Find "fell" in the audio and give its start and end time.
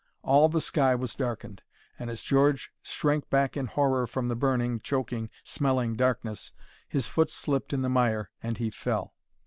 8.71-9.13